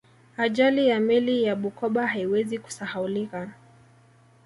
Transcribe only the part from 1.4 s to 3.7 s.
ya bukoba haiwezi kusahaulika